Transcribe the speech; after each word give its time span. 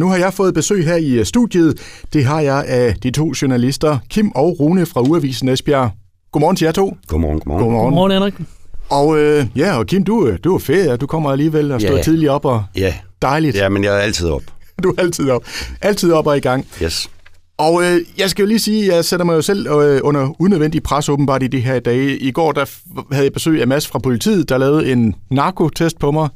Nu 0.00 0.08
har 0.08 0.16
jeg 0.16 0.32
fået 0.34 0.54
besøg 0.54 0.84
her 0.84 0.96
i 0.96 1.24
studiet. 1.24 1.80
Det 2.12 2.24
har 2.24 2.40
jeg 2.40 2.64
af 2.68 2.94
de 3.02 3.10
to 3.10 3.32
journalister, 3.42 3.98
Kim 4.10 4.30
og 4.34 4.60
Rune 4.60 4.86
fra 4.86 5.00
Uavisen 5.00 5.48
Esbjerg. 5.48 5.90
Godmorgen 6.32 6.56
til 6.56 6.64
jer 6.64 6.72
to. 6.72 6.96
Godmorgen, 7.08 7.38
godmorgen. 7.40 7.62
Godmorgen. 7.64 7.84
Godmorgen, 7.86 8.12
Henrik. 8.12 8.34
Og 8.88 9.18
øh, 9.18 9.46
ja, 9.56 9.78
og 9.78 9.86
Kim, 9.86 10.04
du, 10.04 10.30
du 10.44 10.54
er 10.54 10.58
ferie. 10.58 10.96
Du 10.96 11.06
kommer 11.06 11.30
alligevel 11.32 11.72
og 11.72 11.80
står 11.80 11.96
Ja. 11.96 12.02
tidligt 12.02 12.30
op 12.30 12.44
og 12.44 12.64
Ja, 12.76 12.94
dejligt. 13.22 13.56
ja, 13.56 13.68
men 13.68 13.84
jeg 13.84 13.94
er 13.94 13.98
altid 13.98 14.28
op. 14.28 14.42
Du 14.82 14.88
er 14.90 15.02
altid 15.02 15.30
op. 15.30 15.44
Altid 15.82 16.12
op 16.12 16.26
og 16.26 16.36
i 16.36 16.40
gang. 16.40 16.66
Yes. 16.82 17.10
Og 17.58 17.82
øh, 17.84 18.00
jeg 18.18 18.30
skal 18.30 18.42
jo 18.42 18.46
lige 18.48 18.58
sige, 18.58 18.90
at 18.90 18.96
jeg 18.96 19.04
sætter 19.04 19.26
mig 19.26 19.34
jo 19.34 19.42
selv 19.42 19.66
øh, 19.66 20.00
under 20.04 20.40
unødvendig 20.40 20.82
pres 20.82 21.08
åbenbart 21.08 21.42
i 21.42 21.46
de 21.46 21.60
her 21.60 21.80
dage. 21.80 22.18
I 22.18 22.30
går 22.30 22.52
der 22.52 22.64
havde 23.12 23.24
jeg 23.24 23.32
besøg 23.32 23.60
af 23.60 23.68
Mads 23.68 23.86
fra 23.86 23.98
politiet, 23.98 24.48
der 24.48 24.58
lavede 24.58 24.92
en 24.92 25.14
narkotest 25.30 25.98
på 25.98 26.10
mig. 26.10 26.28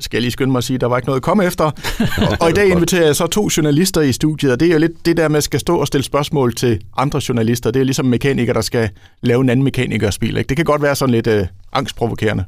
Skal 0.00 0.16
jeg 0.16 0.22
lige 0.22 0.30
skynde 0.32 0.52
mig 0.52 0.58
at 0.58 0.64
sige, 0.64 0.74
at 0.74 0.80
der 0.80 0.86
var 0.86 0.96
ikke 0.96 1.06
noget 1.06 1.16
at 1.18 1.22
komme 1.22 1.44
efter. 1.44 1.64
og, 2.40 2.50
i 2.50 2.52
dag 2.52 2.68
inviterer 2.68 3.04
jeg 3.06 3.16
så 3.16 3.26
to 3.26 3.48
journalister 3.56 4.00
i 4.00 4.12
studiet, 4.12 4.52
og 4.52 4.60
det 4.60 4.68
er 4.68 4.72
jo 4.72 4.78
lidt 4.78 5.06
det 5.06 5.16
der 5.16 5.28
med 5.28 5.36
at 5.36 5.44
skal 5.44 5.60
stå 5.60 5.76
og 5.76 5.86
stille 5.86 6.04
spørgsmål 6.04 6.54
til 6.54 6.80
andre 6.96 7.20
journalister. 7.28 7.70
Det 7.70 7.80
er 7.80 7.84
ligesom 7.84 8.06
mekanikere, 8.06 8.54
der 8.54 8.60
skal 8.60 8.88
lave 9.22 9.40
en 9.40 9.48
anden 9.48 9.64
mekanikers 9.64 10.18
bil. 10.18 10.36
Ikke? 10.36 10.48
Det 10.48 10.56
kan 10.56 10.64
godt 10.64 10.82
være 10.82 10.96
sådan 10.96 11.14
lidt 11.14 11.26
øh, 11.26 11.46
angstprovokerende. 11.72 12.44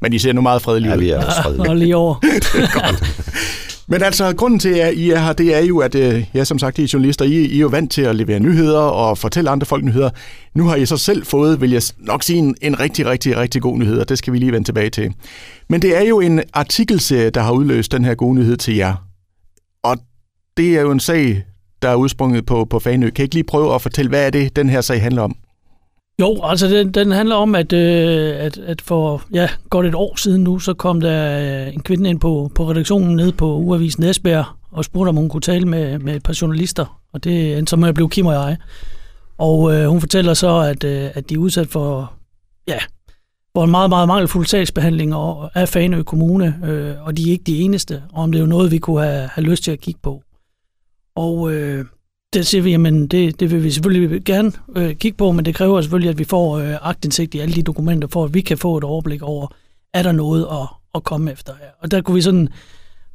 Men 0.00 0.12
I 0.12 0.18
ser 0.18 0.32
nu 0.32 0.40
meget 0.40 0.62
fredelige 0.62 0.90
Ja, 0.90 0.96
ud. 0.96 1.00
vi 1.02 1.10
er 1.10 1.26
også 1.26 1.42
fredelige. 1.42 1.70
Og 1.70 1.76
lige 1.76 1.96
over. 1.96 2.14
Men 3.90 4.02
altså, 4.02 4.34
grunden 4.36 4.60
til, 4.60 4.68
at 4.68 4.94
I 4.94 5.10
er 5.10 5.18
her, 5.18 5.32
det 5.32 5.54
er 5.54 5.60
jo, 5.60 5.78
at 5.78 5.94
øh, 5.94 6.24
ja, 6.34 6.44
som 6.44 6.58
sagt, 6.58 6.78
I 6.78 6.82
er 6.82 6.90
journalister, 6.92 7.24
I, 7.24 7.32
I 7.32 7.56
er 7.56 7.60
jo 7.60 7.68
vant 7.68 7.92
til 7.92 8.02
at 8.02 8.16
levere 8.16 8.40
nyheder 8.40 8.80
og 8.80 9.18
fortælle 9.18 9.50
andre 9.50 9.66
folk 9.66 9.84
nyheder. 9.84 10.10
Nu 10.54 10.64
har 10.64 10.76
I 10.76 10.86
så 10.86 10.96
selv 10.96 11.26
fået, 11.26 11.60
vil 11.60 11.70
jeg 11.70 11.82
nok 11.98 12.22
sige, 12.22 12.38
en, 12.38 12.56
en 12.62 12.80
rigtig, 12.80 13.06
rigtig, 13.06 13.36
rigtig 13.36 13.62
god 13.62 13.78
nyhed, 13.78 14.00
og 14.00 14.08
det 14.08 14.18
skal 14.18 14.32
vi 14.32 14.38
lige 14.38 14.52
vende 14.52 14.68
tilbage 14.68 14.90
til. 14.90 15.14
Men 15.68 15.82
det 15.82 15.96
er 15.96 16.02
jo 16.02 16.20
en 16.20 16.42
artikelserie, 16.52 17.30
der 17.30 17.40
har 17.40 17.52
udløst 17.52 17.92
den 17.92 18.04
her 18.04 18.14
gode 18.14 18.34
nyhed 18.34 18.56
til 18.56 18.76
jer. 18.76 18.94
Og 19.82 19.96
det 20.56 20.76
er 20.76 20.80
jo 20.80 20.90
en 20.90 21.00
sag, 21.00 21.44
der 21.82 21.88
er 21.88 21.94
udsprunget 21.94 22.46
på, 22.46 22.64
på 22.64 22.78
Fanø. 22.78 23.10
Kan 23.10 23.22
I 23.22 23.24
ikke 23.24 23.34
lige 23.34 23.44
prøve 23.44 23.74
at 23.74 23.82
fortælle, 23.82 24.08
hvad 24.08 24.26
er 24.26 24.30
det, 24.30 24.56
den 24.56 24.70
her 24.70 24.80
sag 24.80 25.02
handler 25.02 25.22
om? 25.22 25.36
Jo, 26.20 26.40
altså 26.42 26.68
den, 26.68 26.94
den 26.94 27.10
handler 27.10 27.34
om, 27.34 27.54
at, 27.54 27.72
øh, 27.72 28.36
at, 28.38 28.58
at 28.58 28.80
for 28.82 29.22
ja, 29.32 29.48
godt 29.70 29.86
et 29.86 29.94
år 29.94 30.16
siden 30.16 30.44
nu, 30.44 30.58
så 30.58 30.74
kom 30.74 31.00
der 31.00 31.38
øh, 31.66 31.74
en 31.74 31.80
kvinde 31.80 32.10
ind 32.10 32.20
på, 32.20 32.50
på 32.54 32.70
redaktionen 32.70 33.16
nede 33.16 33.32
på 33.32 33.56
Uavisen 33.56 34.04
Esbjerg 34.04 34.44
og 34.70 34.84
spurgte, 34.84 35.08
om 35.08 35.16
hun 35.16 35.28
kunne 35.28 35.40
tale 35.40 35.66
med, 35.66 35.98
med 35.98 36.16
et 36.16 36.22
par 36.22 36.38
journalister. 36.42 37.00
Og 37.12 37.24
det 37.24 37.58
endte 37.58 37.70
så 37.70 37.76
med 37.76 37.88
at 37.88 37.94
blive 37.94 38.08
Kim 38.10 38.26
og 38.26 38.32
jeg. 38.32 38.56
Og 39.38 39.74
øh, 39.74 39.86
hun 39.88 40.00
fortæller 40.00 40.34
så, 40.34 40.58
at, 40.58 40.84
øh, 40.84 41.10
at 41.14 41.28
de 41.30 41.34
er 41.34 41.38
udsat 41.38 41.68
for, 41.68 42.12
ja, 42.68 42.78
for 43.56 43.64
en 43.64 43.70
meget, 43.70 43.90
meget 43.90 44.08
mangelfuld 44.08 44.46
sagsbehandling 44.46 45.14
og- 45.14 45.50
af 45.54 45.68
Fanø 45.68 46.02
Kommune, 46.02 46.54
øh, 46.64 47.06
og 47.06 47.16
de 47.16 47.28
er 47.28 47.32
ikke 47.32 47.44
de 47.44 47.58
eneste, 47.60 48.02
og 48.12 48.22
om 48.22 48.32
det 48.32 48.38
er 48.38 48.42
jo 48.42 48.48
noget, 48.48 48.70
vi 48.70 48.78
kunne 48.78 49.02
have, 49.02 49.28
have 49.32 49.44
lyst 49.44 49.64
til 49.64 49.70
at 49.70 49.80
kigge 49.80 50.00
på. 50.02 50.22
Og 51.16 51.52
øh, 51.52 51.84
der 52.34 52.42
siger 52.42 52.62
vi, 52.62 52.70
jamen 52.70 53.06
det, 53.06 53.40
det 53.40 53.50
vil 53.50 53.64
vi 53.64 53.70
selvfølgelig 53.70 54.24
gerne 54.24 54.52
øh, 54.76 54.94
kigge 54.94 55.16
på, 55.16 55.32
men 55.32 55.44
det 55.44 55.54
kræver 55.54 55.80
selvfølgelig, 55.80 56.10
at 56.10 56.18
vi 56.18 56.24
får 56.24 56.58
øh, 56.58 56.76
agtindsigt 56.82 57.34
i 57.34 57.38
alle 57.38 57.54
de 57.54 57.62
dokumenter, 57.62 58.08
for 58.08 58.24
at 58.24 58.34
vi 58.34 58.40
kan 58.40 58.58
få 58.58 58.76
et 58.76 58.84
overblik 58.84 59.22
over, 59.22 59.46
er 59.94 60.02
der 60.02 60.12
noget 60.12 60.46
at, 60.50 60.68
at 60.94 61.04
komme 61.04 61.32
efter 61.32 61.52
her. 61.54 61.68
Og 61.80 61.90
der 61.90 62.00
kunne 62.00 62.14
vi 62.14 62.22
sådan 62.22 62.48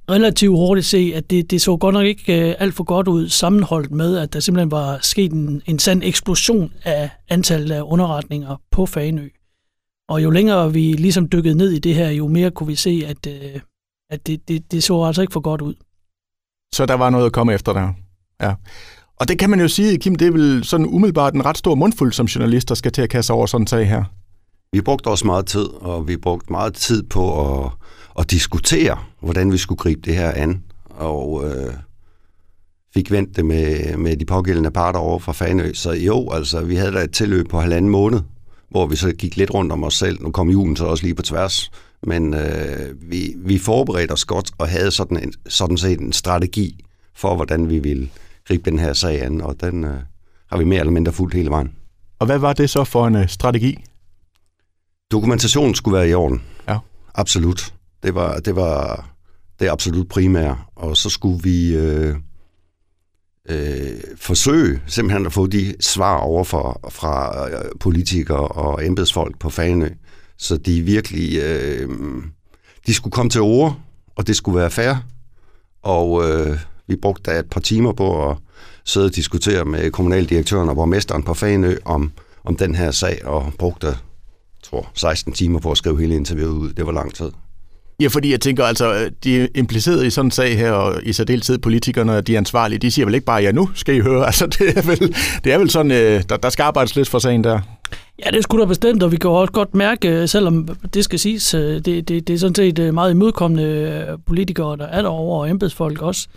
relativt 0.09 0.58
hurtigt 0.58 0.88
se, 0.88 1.14
at 1.16 1.30
det, 1.30 1.52
det 1.52 1.61
så 1.61 1.78
godt 1.78 1.94
nok 1.94 2.05
ikke 2.05 2.50
øh, 2.50 2.55
alt 2.59 2.73
for 2.73 2.83
godt 2.83 3.08
ud 3.08 3.30
sammenholdt 3.30 3.92
med, 3.92 4.17
at 4.17 4.33
der 4.33 4.39
simpelthen 4.39 4.72
var 4.72 5.00
sket 5.02 5.31
en, 5.31 5.61
en 5.66 5.80
sand 5.80 6.03
eksplosion 6.03 6.73
af 6.83 7.09
antallet 7.30 7.75
af 7.75 7.81
underretninger 7.81 8.61
på 8.72 8.86
Fanø. 8.86 9.27
Og 10.09 10.23
jo 10.23 10.30
længere 10.30 10.73
vi 10.73 10.94
ligesom 10.94 11.30
dykkede 11.30 11.55
ned 11.55 11.72
i 11.72 11.80
det 11.80 11.95
her, 11.95 12.09
jo 12.09 12.27
mere 12.27 12.52
kunne 12.52 12.67
vi 12.67 12.75
se, 12.75 13.03
at, 13.08 13.27
øh, 13.27 13.59
at 14.09 14.27
det, 14.27 14.48
det, 14.48 14.72
det 14.72 14.83
så 14.83 15.03
altså 15.03 15.22
ikke 15.22 15.33
for 15.33 15.39
godt 15.39 15.61
ud. 15.61 15.75
Så 16.73 16.86
der 16.86 16.94
var 16.94 17.09
noget 17.09 17.25
at 17.25 17.31
komme 17.31 17.53
efter 17.53 17.73
der. 17.73 17.94
Ja. 18.42 18.53
Og 19.19 19.28
det 19.28 19.39
kan 19.39 19.50
man 19.50 19.59
jo 19.59 19.67
sige, 19.67 19.97
Kim, 19.97 20.16
det 20.16 20.28
er 20.28 20.31
vel 20.31 20.64
sådan 20.64 20.86
umiddelbart 20.86 21.33
en 21.33 21.45
ret 21.45 21.58
stor 21.58 21.75
mundfuld, 21.75 22.14
som 22.14 22.25
journalister 22.25 22.75
skal 22.75 22.92
til 22.92 23.02
at 23.02 23.09
kaste 23.09 23.31
over 23.31 23.45
sådan 23.45 23.64
en 23.64 23.67
sag 23.67 23.88
her. 23.88 24.03
Vi 24.72 24.81
brugte 24.81 25.08
også 25.08 25.26
meget 25.26 25.45
tid, 25.45 25.65
og 25.65 26.08
vi 26.08 26.17
brugte 26.17 26.52
meget 26.52 26.73
tid 26.73 27.04
på 27.04 27.55
at, 27.64 27.71
at 28.20 28.32
diskutere, 28.32 28.98
hvordan 29.20 29.52
vi 29.52 29.58
skulle 29.58 29.80
gribe 29.80 30.02
det 30.05 30.15
her 30.15 30.32
an. 30.32 30.64
Og 30.89 31.43
øh, 31.45 31.73
fik 32.93 33.11
vendt 33.11 33.36
det 33.36 33.45
med, 33.45 33.98
med 33.98 34.17
de 34.17 34.26
pågældende 34.26 34.71
parter 34.71 34.99
over 34.99 35.20
fra 35.20 35.32
Fanø. 35.32 35.73
Så 35.73 35.92
jo, 35.92 36.30
altså, 36.32 36.61
vi 36.61 36.76
havde 36.76 36.92
da 36.92 36.99
et 36.99 37.11
tilløb 37.11 37.49
på 37.49 37.59
halvanden 37.59 37.92
måned, 37.92 38.20
hvor 38.70 38.88
vi 38.88 38.95
så 38.95 39.11
gik 39.11 39.38
lidt 39.38 39.54
rundt 39.54 39.71
om 39.71 39.83
os 39.83 39.93
selv. 39.93 40.21
Nu 40.21 40.32
kom 40.32 40.49
julen 40.49 40.76
så 40.76 40.86
også 40.86 41.04
lige 41.04 41.15
på 41.15 41.21
tværs. 41.21 41.71
Men 42.04 42.33
øh, 42.33 43.11
vi, 43.11 43.36
vi 43.38 43.58
forberedte 43.58 44.11
os 44.11 44.26
godt 44.26 44.52
og 44.58 44.67
havde 44.67 44.92
sådan, 44.92 45.23
en, 45.23 45.33
sådan 45.48 45.77
set 45.77 45.99
en 45.99 46.14
strategi 46.14 46.86
for, 47.15 47.36
hvordan 47.36 47.70
vi 47.70 47.80
ville 47.80 48.09
gribe 48.48 48.70
den 48.70 48.80
her 48.80 48.93
sag 48.93 49.23
an. 49.23 49.42
Og 49.42 49.61
den 49.61 49.83
øh, 49.83 49.99
har 50.52 50.58
vi 50.58 50.64
mere 50.64 50.80
eller 50.80 50.92
mindre 50.92 51.11
fuldt 51.11 51.33
hele 51.33 51.49
vejen. 51.49 51.71
Og 52.20 52.26
hvad 52.26 52.37
var 52.37 52.54
det 52.54 52.70
så 52.70 52.83
for 52.83 53.08
en 53.08 53.15
øh, 53.15 53.30
strategi? 53.30 53.83
Dokumentationen 55.11 55.76
skulle 55.76 55.98
være 55.98 56.09
i 56.09 56.14
orden. 56.14 56.42
Ja. 56.67 56.77
Absolut. 57.15 57.73
Det 58.03 58.15
var 58.15 58.39
det, 58.39 58.55
var 58.55 59.09
det 59.59 59.70
absolut 59.70 60.08
primære. 60.08 60.58
Og 60.76 60.98
så 60.98 61.09
skulle 61.09 61.43
vi 61.43 61.76
øh, 61.76 62.15
øh, 63.49 63.99
forsøge 64.17 64.82
simpelthen 64.87 65.26
at 65.26 65.33
få 65.33 65.48
de 65.48 65.76
svar 65.80 66.17
over 66.17 66.43
for, 66.43 66.89
fra 66.89 67.48
øh, 67.49 67.71
politikere 67.80 68.48
og 68.48 68.86
embedsfolk 68.86 69.39
på 69.39 69.49
Fanø, 69.49 69.89
så 70.37 70.58
de 70.58 70.82
virkelig 70.82 71.39
øh, 71.43 71.89
de 72.87 72.93
skulle 72.93 73.11
komme 73.11 73.30
til 73.30 73.42
ord, 73.42 73.80
og 74.15 74.27
det 74.27 74.36
skulle 74.36 74.59
være 74.59 74.71
fair. 74.71 74.95
Og 75.82 76.30
øh, 76.30 76.59
vi 76.88 76.95
brugte 76.95 77.32
da 77.32 77.39
et 77.39 77.49
par 77.49 77.61
timer 77.61 77.92
på 77.92 78.30
at 78.30 78.38
sidde 78.86 79.05
og 79.05 79.16
diskutere 79.16 79.66
med 79.66 79.92
kommunaldirektøren 79.92 80.70
og 80.70 80.76
borgmesteren 80.76 81.23
på 81.23 81.33
Fanø 81.33 81.76
om, 81.86 82.11
om 82.44 82.55
den 82.55 82.76
her 82.76 82.92
sag, 82.92 83.26
og 83.26 83.54
brugte 83.60 83.98
tror, 84.64 84.89
16 84.94 85.33
timer 85.33 85.60
på 85.60 85.71
at 85.71 85.77
skrive 85.77 85.99
hele 85.99 86.16
interviewet 86.16 86.58
ud. 86.58 86.73
Det 86.73 86.86
var 86.86 86.92
lang 86.92 87.14
tid. 87.14 87.32
Ja, 88.02 88.08
fordi 88.08 88.32
jeg 88.32 88.42
tænker 88.42 88.64
altså, 88.64 89.10
de 89.23 89.42
er 89.42 89.48
impliceret 89.55 90.05
i 90.05 90.10
sådan 90.10 90.27
en 90.27 90.32
sag 90.32 90.58
her, 90.58 90.71
og 90.71 91.04
i 91.04 91.14
særdeleshed 91.14 91.58
politikerne, 91.58 92.21
de 92.21 92.33
er 92.33 92.38
ansvarlige, 92.38 92.80
de 92.80 92.92
siger 92.92 93.05
vel 93.05 93.15
ikke 93.15 93.26
bare, 93.26 93.42
ja 93.42 93.52
nu 93.52 93.70
skal 93.76 93.95
I 93.95 94.00
høre, 94.00 94.26
altså 94.32 94.45
det 94.45 94.77
er 94.77 94.82
vel, 94.82 95.15
det 95.44 95.54
er 95.54 95.58
vel 95.58 95.70
sådan, 95.70 95.92
øh, 95.92 96.23
der, 96.30 96.38
der 96.38 96.50
skal 96.50 96.64
arbejdes 96.64 96.95
lidt 96.95 97.10
for 97.10 97.20
sagen 97.20 97.44
der. 97.44 97.60
Ja, 98.26 98.32
det 98.32 98.44
skulle 98.44 98.61
da 98.61 98.67
bestemt, 98.67 99.04
og 99.04 99.11
vi 99.11 99.17
kan 99.17 99.30
også 99.30 99.52
godt 99.52 99.76
mærke, 99.76 100.10
øh, 100.10 100.27
selvom 100.27 100.67
det 100.94 101.04
skal 101.04 101.20
siges, 101.20 101.54
øh, 101.54 101.61
det, 101.61 101.86
det, 101.86 102.27
det 102.27 102.30
er 102.30 102.38
sådan 102.38 102.55
set 102.55 102.94
meget 102.94 103.11
imødekommende 103.11 104.17
politikere, 104.27 104.77
der 104.77 104.86
er 104.86 105.02
derovre, 105.02 105.42
og 105.42 105.50
embedsfolk 105.50 106.02
også. 106.02 106.27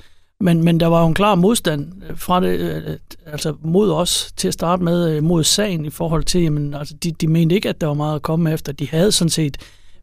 Men, 0.40 0.64
men 0.64 0.80
der 0.80 0.86
var 0.86 1.00
jo 1.00 1.08
en 1.08 1.14
klar 1.14 1.34
modstand 1.34 1.92
øh, 2.10 2.18
fra 2.18 2.40
det, 2.40 2.60
øh, 2.60 2.90
øh, 2.90 2.96
altså 3.26 3.54
mod 3.62 3.92
os 3.92 4.32
til 4.36 4.48
at 4.48 4.54
starte 4.54 4.82
med, 4.82 5.20
mod 5.20 5.44
sagen 5.44 5.84
i 5.84 5.90
forhold 5.90 6.24
til, 6.24 6.42
jamen, 6.42 6.74
altså, 6.74 6.94
de, 6.94 7.12
de 7.12 7.26
mente 7.26 7.54
ikke, 7.54 7.68
at 7.68 7.80
der 7.80 7.86
var 7.86 7.94
meget 7.94 8.16
at 8.16 8.22
komme 8.22 8.52
efter. 8.52 8.72
De 8.72 8.88
havde 8.88 9.12
sådan 9.12 9.30
set 9.30 9.56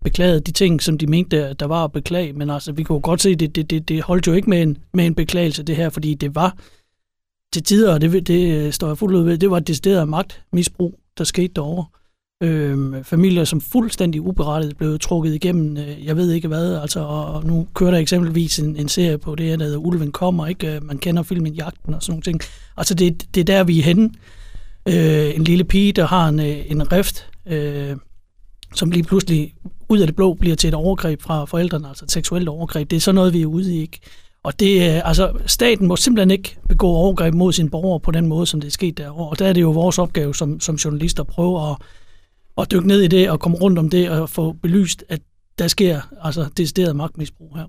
beklaget 0.04 0.48
de 0.48 0.52
ting, 0.52 0.82
som 0.82 0.98
de 0.98 1.08
mente, 1.08 1.38
der, 1.38 1.54
der 1.54 1.66
var 1.66 1.84
at 1.84 1.92
beklage, 1.92 2.34
men 2.34 2.50
altså, 2.50 2.72
vi 2.72 2.84
kunne 2.84 3.02
godt 3.02 3.22
se, 3.22 3.30
at 3.30 3.40
det, 3.40 3.56
det, 3.56 3.70
det, 3.70 3.90
det 3.90 4.02
holdt 4.02 4.28
jo 4.28 4.34
ikke 4.34 4.50
med 4.50 4.62
en, 4.62 4.78
med 4.94 5.06
en 5.06 5.16
beklagelse, 5.16 5.64
det 5.64 5.76
her, 5.76 5.90
fordi 5.90 6.14
det 6.14 6.36
var 6.36 6.58
til 7.54 7.64
tider, 7.64 7.94
og 7.94 8.02
det, 8.02 8.28
det 8.28 8.74
står 8.74 8.88
jeg 8.88 8.98
fuldt 8.98 9.16
ud 9.16 9.24
ved, 9.24 9.38
det 9.38 9.52
var 9.52 9.58
et 9.58 9.68
decideret 9.68 10.10
magtmisbrug, 10.10 11.00
der 11.18 11.24
skete 11.24 11.54
derovre 11.56 11.86
øh, 12.44 13.04
familier, 13.04 13.44
som 13.44 13.62
fuldstændig 13.62 14.22
uberettiget 14.22 14.78
blev 14.78 15.00
trukket 15.00 15.36
igennem, 15.36 15.78
øh, 15.78 16.06
jeg 16.06 16.18
ved 16.18 16.32
ikke 16.32 16.48
hvad, 16.48 16.76
altså, 16.76 17.00
og, 17.00 17.26
og 17.26 17.46
nu 17.46 17.68
kører 17.74 17.92
der 17.92 17.98
eksempelvis 17.98 18.60
en, 18.60 18.76
en 18.76 18.90
serie 18.90 19.18
på 19.18 19.36
det 19.36 19.46
her, 19.46 19.56
der 19.56 19.66
hedder 19.66 19.80
Ulven 19.80 20.12
kommer, 20.12 20.48
ikke? 20.48 20.76
Øh, 20.76 20.84
man 20.84 20.98
kender 20.98 21.24
filmen 21.24 21.54
Jagten 21.54 21.94
og 21.94 22.04
sådan 22.04 22.12
nogle 22.12 22.22
ting. 22.22 22.42
Altså, 22.78 22.94
det, 22.94 23.36
det 23.36 23.42
er 23.42 23.46
der, 23.46 23.64
vi 23.64 23.80
er 23.80 23.84
henne. 23.84 24.10
Øh, 24.88 25.36
en 25.36 25.44
lille 25.44 25.64
pige, 25.64 25.92
der 25.92 26.08
har 26.08 26.28
en, 26.28 26.40
øh, 26.40 26.72
en 26.72 26.92
rift, 26.92 27.28
øh, 27.46 27.96
som 28.76 28.92
lige 28.92 29.04
pludselig 29.04 29.54
ud 29.90 30.00
af 30.00 30.08
det 30.08 30.16
blå 30.16 30.34
bliver 30.34 30.56
til 30.56 30.68
et 30.68 30.74
overgreb 30.74 31.22
fra 31.22 31.46
forældrene, 31.46 31.88
altså 31.88 32.06
et 32.06 32.12
seksuelt 32.12 32.50
overgreb. 32.50 32.90
Det 32.90 32.96
er 32.96 33.02
sådan 33.02 33.16
noget, 33.16 33.34
vi 33.34 33.42
er 33.42 33.46
ude 33.46 33.76
i, 33.76 33.82
ikke? 33.82 34.00
Og 34.44 34.60
det, 34.60 34.96
øh, 34.96 35.08
altså, 35.08 35.32
staten 35.46 35.88
må 35.88 35.96
simpelthen 35.96 36.32
ikke 36.32 36.58
begå 36.70 36.88
overgreb 36.88 37.34
mod 37.34 37.54
sine 37.54 37.70
borgere 37.70 38.00
på 38.00 38.12
den 38.12 38.28
måde, 38.28 38.46
som 38.46 38.62
det 38.62 38.68
er 38.68 38.72
sket 38.72 38.98
derovre. 38.98 39.30
Og 39.30 39.40
der 39.40 39.48
er 39.48 39.54
det 39.54 39.62
jo 39.62 39.72
vores 39.72 40.00
opgave 40.00 40.36
som, 40.36 40.60
som 40.60 40.76
journalister 40.76 41.24
at 41.24 41.28
prøve 41.28 41.70
at, 41.70 41.76
at 42.58 42.72
dykke 42.72 42.88
ned 42.88 43.02
i 43.02 43.08
det 43.08 43.30
og 43.30 43.40
komme 43.40 43.58
rundt 43.58 43.80
om 43.80 43.90
det 43.90 44.10
og 44.10 44.30
få 44.30 44.52
belyst, 44.52 45.04
at 45.10 45.20
der 45.60 45.68
sker 45.68 46.02
altså 46.22 46.50
decideret 46.58 46.96
magtmisbrug 46.96 47.58
her. 47.58 47.66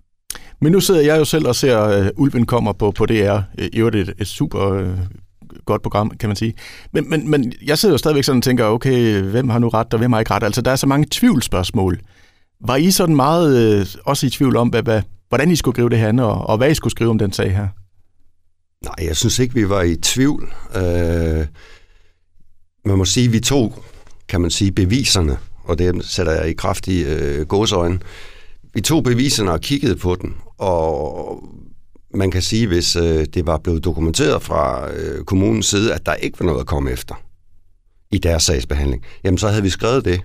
Men 0.60 0.72
nu 0.72 0.80
sidder 0.80 1.00
jeg 1.00 1.18
jo 1.18 1.24
selv 1.24 1.46
og 1.46 1.56
ser 1.56 2.00
uh, 2.00 2.06
Ulven 2.16 2.46
kommer 2.46 2.72
på, 2.72 2.90
på 2.90 3.06
DR. 3.06 3.38
Øh, 3.58 3.68
I 3.72 3.78
øvrigt 3.78 3.96
et, 3.96 4.14
et 4.18 4.26
super 4.26 4.82
uh, 4.82 4.98
godt 5.64 5.82
program, 5.82 6.10
kan 6.10 6.28
man 6.28 6.36
sige. 6.36 6.54
Men, 6.92 7.10
men, 7.10 7.30
men 7.30 7.52
jeg 7.64 7.78
sidder 7.78 7.92
jo 7.92 7.98
stadigvæk 7.98 8.24
sådan 8.24 8.38
og 8.38 8.42
tænker, 8.42 8.64
okay, 8.64 9.22
hvem 9.22 9.48
har 9.48 9.58
nu 9.58 9.68
ret, 9.68 9.94
og 9.94 9.98
hvem 9.98 10.12
har 10.12 10.20
ikke 10.20 10.34
ret? 10.34 10.42
Altså, 10.42 10.62
der 10.62 10.70
er 10.70 10.76
så 10.76 10.86
mange 10.86 11.06
tvivlsspørgsmål. 11.10 12.00
Var 12.60 12.76
I 12.76 12.90
sådan 12.90 13.16
meget 13.16 13.80
uh, 13.80 13.86
også 14.04 14.26
i 14.26 14.30
tvivl 14.30 14.56
om, 14.56 14.68
hvad, 14.68 14.82
hvad, 14.82 15.02
hvordan 15.28 15.50
I 15.50 15.56
skulle 15.56 15.74
gribe 15.74 15.88
det 15.88 15.98
her 15.98 16.22
og, 16.22 16.46
og 16.46 16.56
hvad 16.56 16.70
I 16.70 16.74
skulle 16.74 16.90
skrive 16.90 17.10
om 17.10 17.18
den 17.18 17.32
sag 17.32 17.56
her? 17.56 17.68
Nej, 18.84 19.08
jeg 19.08 19.16
synes 19.16 19.38
ikke, 19.38 19.54
vi 19.54 19.68
var 19.68 19.82
i 19.82 19.96
tvivl. 19.96 20.52
Øh, 20.76 21.46
man 22.84 22.98
må 22.98 23.04
sige, 23.04 23.26
at 23.26 23.32
vi 23.32 23.40
tog, 23.40 23.84
kan 24.34 24.40
man 24.40 24.50
sige, 24.50 24.72
beviserne, 24.72 25.38
og 25.64 25.78
det 25.78 26.04
sætter 26.04 26.32
jeg 26.32 26.48
i 26.48 26.52
kraftige 26.52 27.06
øh, 27.06 27.46
gåsøjne. 27.46 27.98
Vi 28.74 28.80
tog 28.80 29.04
beviserne 29.04 29.52
og 29.52 29.60
kiggede 29.60 29.96
på 29.96 30.16
dem, 30.22 30.34
og 30.58 31.42
man 32.14 32.30
kan 32.30 32.42
sige, 32.42 32.66
hvis 32.66 32.96
øh, 32.96 33.26
det 33.34 33.46
var 33.46 33.58
blevet 33.58 33.84
dokumenteret 33.84 34.42
fra 34.42 34.92
øh, 34.92 35.24
kommunens 35.24 35.66
side, 35.66 35.94
at 35.94 36.06
der 36.06 36.14
ikke 36.14 36.40
var 36.40 36.46
noget 36.46 36.60
at 36.60 36.66
komme 36.66 36.90
efter 36.90 37.14
i 38.10 38.18
deres 38.18 38.42
sagsbehandling, 38.42 39.02
jamen 39.24 39.38
så 39.38 39.48
havde 39.48 39.62
vi 39.62 39.70
skrevet 39.70 40.04
det. 40.04 40.20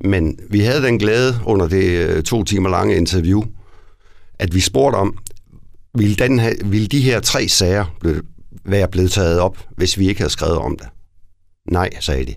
Men 0.00 0.38
vi 0.50 0.60
havde 0.60 0.82
den 0.82 0.98
glæde 0.98 1.34
under 1.44 1.68
det 1.68 2.08
øh, 2.08 2.22
to 2.22 2.44
timer 2.44 2.68
lange 2.68 2.96
interview, 2.96 3.42
at 4.38 4.54
vi 4.54 4.60
spurgte 4.60 4.96
om, 4.96 5.18
ville, 5.98 6.14
den 6.14 6.38
her, 6.38 6.52
ville 6.64 6.86
de 6.86 7.00
her 7.00 7.20
tre 7.20 7.48
sager 7.48 7.96
blive, 8.00 8.22
være 8.64 8.88
blevet 8.88 9.10
taget 9.10 9.40
op, 9.40 9.58
hvis 9.76 9.98
vi 9.98 10.08
ikke 10.08 10.20
havde 10.20 10.32
skrevet 10.32 10.58
om 10.58 10.76
det? 10.76 10.88
Nej, 11.70 11.90
sagde 12.00 12.26
de. 12.26 12.34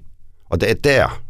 Og 0.49 0.61
der, 0.61 0.73
der, 0.73 1.21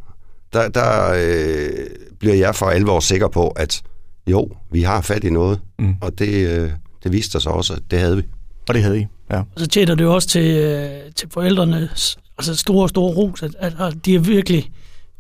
der, 0.54 0.70
der 0.70 1.14
øh, 1.18 1.88
bliver 2.20 2.36
jeg 2.36 2.56
for 2.56 2.66
alvor 2.66 3.00
sikker 3.00 3.28
på, 3.28 3.48
at 3.48 3.82
jo, 4.28 4.50
vi 4.72 4.82
har 4.82 5.02
fat 5.02 5.24
i 5.24 5.30
noget, 5.30 5.60
mm. 5.80 5.96
og 6.02 6.20
det, 6.20 6.50
øh, 6.50 6.72
det 7.04 7.12
viste 7.12 7.42
sig 7.42 7.52
også, 7.52 7.74
at 7.74 7.82
det 7.92 8.00
havde 8.00 8.18
vi. 8.18 8.24
Og 8.68 8.74
det 8.76 8.84
havde 8.84 9.00
I, 9.00 9.06
ja. 9.32 9.40
Og 9.40 9.46
så 9.58 9.68
tjener 9.68 9.96
det 9.96 10.04
jo 10.04 10.16
også 10.16 10.28
til, 10.28 10.56
øh, 10.56 11.12
til 11.16 11.30
forældrene 11.32 11.90
altså 12.40 12.56
store, 12.56 12.90
store 12.90 13.14
ros, 13.14 13.44
at, 13.44 13.56
at 13.60 14.06
de 14.06 14.14
har 14.14 14.20
virkelig, 14.20 14.72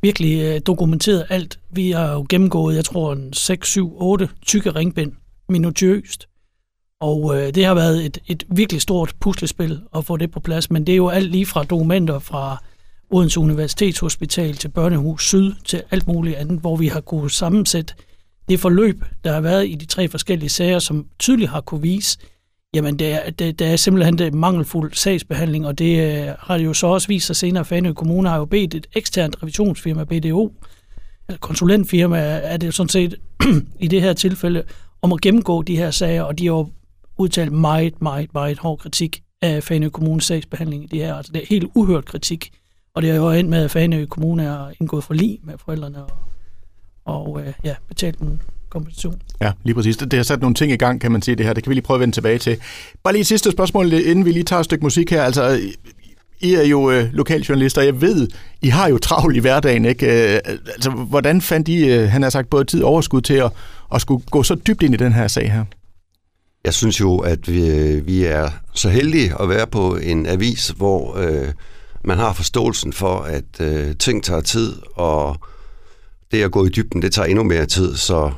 virkelig 0.01 0.41
øh, 0.41 0.61
dokumenteret 0.65 1.25
alt. 1.29 1.59
Vi 1.71 1.91
har 1.91 2.11
jo 2.11 2.25
gennemgået, 2.29 2.75
jeg 2.75 2.85
tror, 2.85 3.13
en 3.13 3.33
6, 3.33 3.67
7, 3.67 3.95
8 4.01 4.29
tykke 4.45 4.71
ringbind, 4.71 5.11
minutiøst. 5.49 6.27
Og 7.01 7.37
øh, 7.37 7.55
det 7.55 7.65
har 7.65 7.73
været 7.73 8.05
et, 8.05 8.17
et 8.27 8.43
virkelig 8.49 8.81
stort 8.81 9.13
puslespil 9.19 9.81
at 9.95 10.05
få 10.05 10.17
det 10.17 10.31
på 10.31 10.39
plads, 10.39 10.71
men 10.71 10.87
det 10.87 10.91
er 10.93 10.97
jo 10.97 11.09
alt 11.09 11.31
lige 11.31 11.45
fra 11.45 11.63
dokumenter 11.63 12.19
fra 12.19 12.63
Odense 13.11 13.39
Universitetshospital 13.39 14.55
til 14.55 14.69
Børnehus 14.69 15.27
Syd 15.27 15.53
til 15.65 15.83
alt 15.91 16.07
muligt 16.07 16.35
andet, 16.35 16.59
hvor 16.59 16.75
vi 16.75 16.87
har 16.87 17.01
kunnet 17.01 17.31
sammensætte 17.31 17.93
det 18.49 18.59
forløb, 18.59 19.03
der 19.23 19.33
har 19.33 19.41
været 19.41 19.67
i 19.67 19.75
de 19.75 19.85
tre 19.85 20.07
forskellige 20.07 20.49
sager, 20.49 20.79
som 20.79 21.05
tydeligt 21.19 21.49
har 21.49 21.61
kunne 21.61 21.81
vise, 21.81 22.19
jamen 22.73 22.99
det 22.99 23.11
er, 23.11 23.29
det, 23.29 23.59
det 23.59 23.67
er 23.67 23.75
simpelthen 23.75 24.17
det 24.17 24.33
mangelfuld 24.33 24.93
sagsbehandling, 24.93 25.67
og 25.67 25.79
det 25.79 25.99
øh, 25.99 26.33
har 26.39 26.57
det 26.57 26.65
jo 26.65 26.73
så 26.73 26.87
også 26.87 27.07
vist 27.07 27.27
sig 27.27 27.35
senere. 27.35 27.65
Fanø 27.65 27.93
Kommune 27.93 28.29
har 28.29 28.37
jo 28.37 28.45
bedt 28.45 28.75
et 28.75 28.87
eksternt 28.95 29.35
revisionsfirma, 29.43 30.03
BDO, 30.03 30.53
eller 31.27 31.39
konsulentfirma 31.39 32.19
er 32.19 32.57
det 32.57 32.73
sådan 32.73 32.89
set 32.89 33.15
i 33.79 33.87
det 33.87 34.01
her 34.01 34.13
tilfælde, 34.13 34.63
om 35.01 35.13
at 35.13 35.21
gennemgå 35.21 35.61
de 35.61 35.77
her 35.77 35.91
sager, 35.91 36.23
og 36.23 36.39
de 36.39 36.45
har 36.45 36.53
jo 36.53 36.69
udtalt 37.17 37.51
meget, 37.51 38.01
meget, 38.01 38.33
meget 38.33 38.59
hård 38.59 38.79
kritik 38.79 39.21
af 39.41 39.63
Fanø 39.63 39.89
Kommunes 39.89 40.25
sagsbehandling 40.25 40.83
i 40.83 40.87
det 40.87 40.99
her. 40.99 41.15
Altså 41.15 41.31
det 41.31 41.41
er 41.41 41.47
helt 41.49 41.69
uhørt 41.75 42.05
kritik, 42.05 42.51
og 42.93 43.01
det 43.01 43.09
er 43.09 43.15
jo 43.15 43.31
endt 43.31 43.49
med, 43.49 43.63
at 43.63 43.71
Fanø 43.71 44.05
Kommune 44.05 44.43
er 44.43 44.71
indgået 44.81 45.03
for 45.03 45.13
lige 45.13 45.39
med 45.43 45.53
forældrene 45.65 46.03
og, 46.03 46.11
og 47.05 47.41
øh, 47.41 47.53
ja, 47.63 47.75
betalt 47.87 48.19
en 48.19 48.41
kompensation. 48.69 49.21
Ja, 49.41 49.51
lige 49.63 49.75
præcis. 49.75 49.97
Det, 49.97 50.11
det 50.11 50.17
har 50.17 50.23
sat 50.23 50.41
nogle 50.41 50.55
ting 50.55 50.71
i 50.71 50.75
gang, 50.75 51.01
kan 51.01 51.11
man 51.11 51.21
sige, 51.21 51.35
det 51.35 51.45
her. 51.45 51.53
Det 51.53 51.63
kan 51.63 51.69
vi 51.69 51.75
lige 51.75 51.83
prøve 51.83 51.95
at 51.95 52.01
vende 52.01 52.15
tilbage 52.15 52.37
til. 52.37 52.57
Bare 53.03 53.13
lige 53.13 53.21
et 53.21 53.27
sidste 53.27 53.51
spørgsmål, 53.51 53.93
inden 53.93 54.25
vi 54.25 54.31
lige 54.31 54.43
tager 54.43 54.59
et 54.59 54.65
stykke 54.65 54.83
musik 54.83 55.11
her. 55.11 55.23
Altså, 55.23 55.59
I 56.39 56.53
er 56.53 56.63
jo 56.63 56.91
øh, 56.91 57.13
lokaljournalister, 57.13 57.81
jeg 57.81 58.01
ved, 58.01 58.27
I 58.61 58.67
har 58.67 58.87
jo 58.89 58.97
travlt 58.97 59.37
i 59.37 59.39
hverdagen, 59.39 59.85
ikke? 59.85 60.33
Øh, 60.35 60.39
altså, 60.45 60.89
hvordan 60.89 61.41
fandt 61.41 61.67
I, 61.67 61.89
øh, 61.89 62.09
han 62.09 62.21
har 62.23 62.29
sagt, 62.29 62.49
både 62.49 62.63
tid 62.63 62.83
og 62.83 62.89
overskud 62.89 63.21
til 63.21 63.33
at, 63.33 63.51
at 63.93 64.01
skulle 64.01 64.23
gå 64.31 64.43
så 64.43 64.55
dybt 64.55 64.83
ind 64.83 64.93
i 64.93 64.97
den 64.97 65.13
her 65.13 65.27
sag 65.27 65.51
her? 65.51 65.65
Jeg 66.65 66.73
synes 66.73 66.99
jo, 66.99 67.17
at 67.17 67.51
vi, 67.51 67.69
øh, 67.69 68.07
vi 68.07 68.25
er 68.25 68.49
så 68.73 68.89
heldige 68.89 69.33
at 69.41 69.49
være 69.49 69.67
på 69.67 69.95
en 69.95 70.25
avis, 70.25 70.73
hvor 70.77 71.17
øh, 71.17 71.47
man 72.03 72.17
har 72.17 72.33
forståelsen 72.33 72.93
for, 72.93 73.19
at 73.19 73.61
øh, 73.61 73.95
ting 73.95 74.23
tager 74.23 74.41
tid, 74.41 74.75
og 74.95 75.35
det 76.31 76.43
at 76.43 76.51
gå 76.51 76.65
i 76.65 76.69
dybden, 76.69 77.01
det 77.01 77.13
tager 77.13 77.25
endnu 77.25 77.43
mere 77.43 77.65
tid, 77.65 77.95
så 77.95 78.31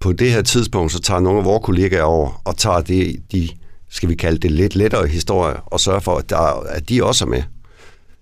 på 0.00 0.12
det 0.12 0.32
her 0.32 0.42
tidspunkt, 0.42 0.92
så 0.92 1.00
tager 1.00 1.20
nogle 1.20 1.38
af 1.38 1.44
vores 1.44 1.64
kollegaer 1.64 2.02
over 2.02 2.42
og 2.44 2.56
tager 2.56 2.80
det, 2.80 3.22
de, 3.32 3.48
skal 3.90 4.08
vi 4.08 4.14
kalde 4.14 4.38
det, 4.38 4.50
lidt 4.50 4.76
lettere 4.76 5.06
historie, 5.06 5.56
og 5.66 5.80
sørger 5.80 6.00
for, 6.00 6.16
at, 6.16 6.30
der, 6.30 6.66
at 6.68 6.88
de 6.88 7.04
også 7.04 7.24
er 7.24 7.28
med. 7.28 7.42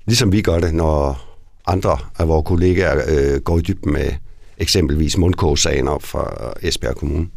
Ligesom 0.06 0.32
vi 0.32 0.42
gør 0.42 0.58
det, 0.58 0.74
når 0.74 1.20
andre 1.66 1.98
af 2.18 2.28
vores 2.28 2.46
kollegaer 2.46 3.02
øh, 3.08 3.40
går 3.40 3.58
i 3.58 3.60
dybden 3.60 3.92
med 3.92 4.12
eksempelvis 4.58 5.16
mundkogssagen 5.16 5.88
op 5.88 6.02
fra 6.02 6.52
Esbjerg 6.62 6.96
Kommune. 6.96 7.28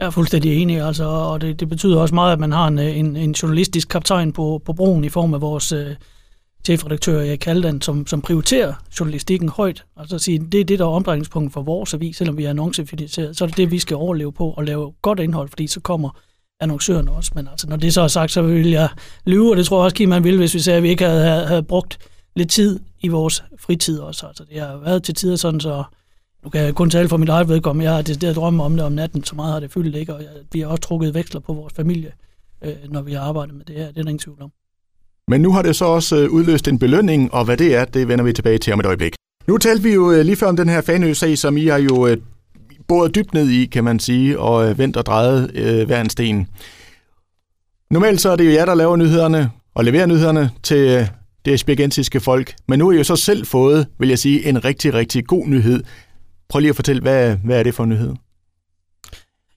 Jeg 0.00 0.06
er 0.06 0.10
fuldstændig 0.10 0.62
enig, 0.62 0.80
altså, 0.80 1.04
og 1.04 1.40
det, 1.40 1.60
det 1.60 1.68
betyder 1.68 2.00
også 2.00 2.14
meget, 2.14 2.32
at 2.32 2.40
man 2.40 2.52
har 2.52 2.68
en, 2.68 2.78
en, 2.78 3.16
en 3.16 3.32
journalistisk 3.32 3.88
kaptajn 3.88 4.32
på, 4.32 4.62
på 4.64 4.72
broen 4.72 5.04
i 5.04 5.08
form 5.08 5.34
af 5.34 5.40
vores 5.40 5.72
øh, 5.72 5.86
chefredaktør 6.64 7.20
Erik 7.20 7.44
Haldan, 7.44 7.80
som, 7.80 8.06
som 8.06 8.22
prioriterer 8.22 8.74
journalistikken 9.00 9.48
højt. 9.48 9.84
Altså 9.96 10.18
så 10.18 10.24
sige, 10.24 10.38
det 10.38 10.60
er 10.60 10.64
det, 10.64 10.78
der 10.78 10.84
er 10.84 10.88
omdrejningspunkt 10.88 11.52
for 11.52 11.62
vores 11.62 11.94
avis, 11.94 12.16
selvom 12.16 12.36
vi 12.36 12.44
er 12.44 12.50
annoncefinansieret, 12.50 13.36
så 13.36 13.44
er 13.44 13.48
det 13.48 13.56
det, 13.56 13.70
vi 13.70 13.78
skal 13.78 13.96
overleve 13.96 14.32
på 14.32 14.50
og 14.50 14.64
lave 14.64 14.92
godt 15.02 15.20
indhold, 15.20 15.48
fordi 15.48 15.66
så 15.66 15.80
kommer 15.80 16.10
annoncørerne 16.60 17.10
også. 17.10 17.32
Men 17.34 17.48
altså, 17.48 17.68
når 17.68 17.76
det 17.76 17.94
så 17.94 18.00
er 18.00 18.08
sagt, 18.08 18.32
så 18.32 18.42
vil 18.42 18.70
jeg 18.70 18.88
lyve, 19.26 19.50
og 19.50 19.56
det 19.56 19.66
tror 19.66 19.78
jeg 19.78 19.84
også, 19.84 19.96
Kim, 19.96 20.08
man 20.08 20.24
ville, 20.24 20.38
hvis 20.38 20.54
vi 20.54 20.58
sagde, 20.58 20.76
at 20.76 20.82
vi 20.82 20.88
ikke 20.88 21.04
havde, 21.04 21.24
havde, 21.24 21.46
havde 21.46 21.62
brugt 21.62 21.98
lidt 22.36 22.50
tid 22.50 22.80
i 23.00 23.08
vores 23.08 23.44
fritid 23.58 23.98
også. 23.98 24.26
Altså, 24.26 24.44
det 24.44 24.60
har 24.60 24.76
været 24.76 25.02
til 25.02 25.14
tider 25.14 25.36
sådan, 25.36 25.60
så 25.60 25.84
nu 26.44 26.50
kan 26.50 26.60
jeg 26.60 26.74
kun 26.74 26.90
tale 26.90 27.08
for 27.08 27.16
mit 27.16 27.28
eget 27.28 27.48
vedkommende. 27.48 27.84
Jeg 27.84 27.94
har 27.94 28.02
det 28.02 28.20
der 28.20 28.34
drømme 28.34 28.62
om 28.62 28.76
det 28.76 28.84
om 28.84 28.92
natten, 28.92 29.24
så 29.24 29.34
meget 29.36 29.52
har 29.52 29.60
det 29.60 29.72
fyldt 29.72 29.96
ikke, 29.96 30.14
og 30.14 30.22
jeg, 30.22 30.30
vi 30.52 30.60
har 30.60 30.66
også 30.66 30.80
trukket 30.80 31.14
veksler 31.14 31.40
på 31.40 31.52
vores 31.52 31.74
familie, 31.74 32.12
øh, 32.62 32.74
når 32.88 33.02
vi 33.02 33.12
har 33.12 33.20
arbejdet 33.20 33.54
med 33.54 33.64
det 33.64 33.76
her. 33.76 33.86
Det 33.86 33.98
er 33.98 34.02
der 34.02 34.10
ingen 34.10 34.18
tvivl 34.18 34.42
om. 34.42 34.52
Men 35.28 35.40
nu 35.40 35.52
har 35.52 35.62
det 35.62 35.76
så 35.76 35.84
også 35.84 36.16
øh, 36.16 36.30
udløst 36.30 36.68
en 36.68 36.78
belønning, 36.78 37.34
og 37.34 37.44
hvad 37.44 37.56
det 37.56 37.76
er, 37.76 37.84
det 37.84 38.08
vender 38.08 38.24
vi 38.24 38.32
tilbage 38.32 38.58
til 38.58 38.72
om 38.72 38.80
et 38.80 38.86
øjeblik. 38.86 39.14
Nu 39.46 39.58
talte 39.58 39.82
vi 39.82 39.94
jo 39.94 40.12
øh, 40.12 40.24
lige 40.24 40.36
før 40.36 40.46
om 40.46 40.56
den 40.56 40.68
her 40.68 40.80
Fanø-sag, 40.80 41.38
som 41.38 41.56
I 41.56 41.66
har 41.66 41.78
jo 41.78 42.06
øh, 42.06 42.16
boret 42.88 43.14
dybt 43.14 43.34
ned 43.34 43.48
i, 43.48 43.66
kan 43.66 43.84
man 43.84 43.98
sige, 43.98 44.38
og 44.38 44.78
vendt 44.78 44.96
og 44.96 45.06
drejet 45.06 45.50
øh, 45.54 45.86
hver 45.86 46.00
en 46.00 46.10
sten. 46.10 46.46
Normalt 47.90 48.20
så 48.20 48.30
er 48.30 48.36
det 48.36 48.46
jo 48.46 48.50
jer, 48.50 48.64
der 48.64 48.74
laver 48.74 48.96
nyhederne 48.96 49.50
og 49.74 49.84
leverer 49.84 50.06
nyhederne 50.06 50.50
til 50.62 51.08
det 51.44 51.60
spirgensiske 51.60 52.20
folk. 52.20 52.54
Men 52.68 52.78
nu 52.78 52.86
har 52.88 52.92
I 52.92 52.96
jo 52.96 53.04
så 53.04 53.16
selv 53.16 53.46
fået, 53.46 53.86
vil 53.98 54.08
jeg 54.08 54.18
sige, 54.18 54.48
en 54.48 54.64
rigtig, 54.64 54.94
rigtig 54.94 55.26
god 55.26 55.46
nyhed. 55.46 55.82
Prøv 56.48 56.60
lige 56.60 56.70
at 56.70 56.76
fortælle, 56.76 57.02
hvad, 57.02 57.36
hvad 57.44 57.58
er 57.58 57.62
det 57.62 57.74
for 57.74 57.84
en 57.84 57.90
nyhed? 57.90 58.14